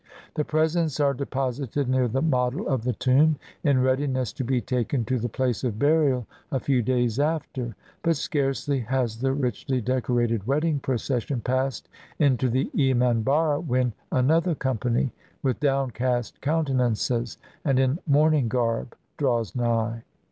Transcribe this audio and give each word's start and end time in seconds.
The 0.33 0.43
presents 0.43 0.99
are 0.99 1.13
deposited 1.13 1.87
near 1.87 2.07
the 2.07 2.23
model 2.23 2.67
of 2.67 2.85
the 2.85 2.93
tomb, 2.93 3.37
in 3.63 3.83
readiness 3.83 4.33
to 4.33 4.43
be 4.43 4.59
taken 4.59 5.05
to 5.05 5.19
the 5.19 5.29
place 5.29 5.63
of 5.63 5.77
burial 5.77 6.25
a 6.51 6.59
few 6.59 6.81
days 6.81 7.19
after. 7.19 7.75
But 8.01 8.15
scarcely 8.15 8.79
has 8.79 9.19
the 9.19 9.31
richly 9.31 9.79
decorated 9.79 10.47
wedding 10.47 10.79
procession 10.79 11.41
passed 11.41 11.87
into 12.17 12.49
the 12.49 12.71
emanharra 12.75 13.59
when 13.63 13.93
another 14.11 14.55
company, 14.55 15.11
with 15.43 15.59
downcast 15.59 16.41
countenances 16.41 17.37
and 17.63 17.77
in 17.77 17.99
mourning 18.07 18.47
garb, 18.47 18.95
draws 19.17 19.55
nigh. 19.55 20.01